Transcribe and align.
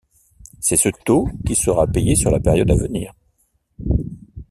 C'est 0.59 0.77
ce 0.77 0.89
taux 1.05 1.29
qui 1.45 1.53
sera 1.53 1.85
payé 1.85 2.15
sur 2.15 2.31
la 2.31 2.39
période 2.39 2.71
à 2.71 2.75
venir. 2.75 3.13